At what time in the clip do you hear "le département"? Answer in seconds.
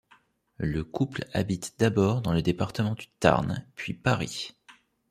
2.33-2.95